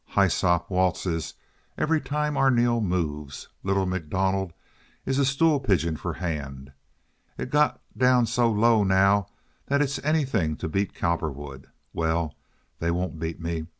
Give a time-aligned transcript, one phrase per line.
[0.17, 1.35] Hyssop waltzes
[1.77, 3.49] every time Arneel moves.
[3.61, 4.51] Little MacDonald
[5.05, 6.71] is a stool pigeon for Hand.
[7.37, 9.27] It's got down so low now
[9.67, 11.67] that it's anything to beat Cowperwood.
[11.93, 12.33] Well,
[12.79, 13.67] they won't beat me.